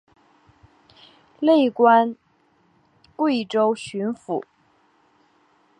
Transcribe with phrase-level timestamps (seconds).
[1.39, 2.15] 累官
[3.15, 4.41] 贵州巡抚。